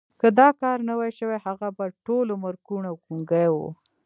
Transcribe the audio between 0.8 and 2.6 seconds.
نه وای شوی هغه به ټول عمر